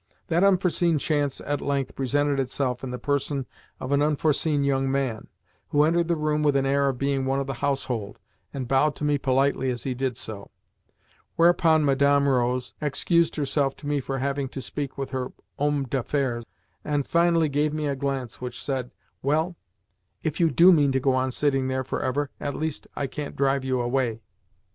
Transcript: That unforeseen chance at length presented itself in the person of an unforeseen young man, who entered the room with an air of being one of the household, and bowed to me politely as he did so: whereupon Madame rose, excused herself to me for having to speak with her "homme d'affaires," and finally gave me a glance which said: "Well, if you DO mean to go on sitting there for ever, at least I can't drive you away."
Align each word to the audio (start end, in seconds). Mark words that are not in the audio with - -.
That 0.29 0.43
unforeseen 0.43 0.97
chance 0.97 1.41
at 1.41 1.61
length 1.61 1.93
presented 1.95 2.39
itself 2.39 2.83
in 2.83 2.89
the 2.89 2.97
person 2.97 3.45
of 3.79 3.91
an 3.91 4.01
unforeseen 4.01 4.63
young 4.63 4.91
man, 4.91 5.27
who 5.67 5.83
entered 5.83 6.07
the 6.07 6.15
room 6.15 6.41
with 6.41 6.55
an 6.55 6.65
air 6.65 6.89
of 6.89 6.97
being 6.97 7.23
one 7.23 7.39
of 7.39 7.45
the 7.45 7.53
household, 7.61 8.17
and 8.51 8.67
bowed 8.67 8.95
to 8.95 9.03
me 9.03 9.19
politely 9.19 9.69
as 9.69 9.83
he 9.83 9.93
did 9.93 10.17
so: 10.17 10.49
whereupon 11.35 11.85
Madame 11.85 12.27
rose, 12.27 12.73
excused 12.81 13.35
herself 13.35 13.75
to 13.75 13.85
me 13.85 13.99
for 13.99 14.17
having 14.17 14.49
to 14.49 14.59
speak 14.59 14.97
with 14.97 15.11
her 15.11 15.33
"homme 15.59 15.83
d'affaires," 15.87 16.45
and 16.83 17.05
finally 17.05 17.47
gave 17.47 17.71
me 17.71 17.85
a 17.85 17.95
glance 17.95 18.41
which 18.41 18.59
said: 18.59 18.89
"Well, 19.21 19.55
if 20.23 20.39
you 20.39 20.49
DO 20.49 20.71
mean 20.73 20.91
to 20.93 20.99
go 20.99 21.13
on 21.13 21.31
sitting 21.31 21.67
there 21.67 21.83
for 21.83 22.01
ever, 22.01 22.31
at 22.39 22.55
least 22.55 22.87
I 22.95 23.05
can't 23.05 23.35
drive 23.35 23.63
you 23.63 23.79
away." 23.79 24.23